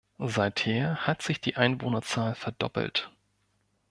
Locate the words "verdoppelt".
2.33-3.11